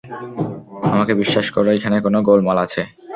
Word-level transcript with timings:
আমাকে 0.87 1.13
বিশ্বাস 1.21 1.47
কর, 1.49 1.65
এখানে 1.71 1.97
কোন 2.05 2.15
গোলমাল 2.27 2.57
আছে। 2.65 2.81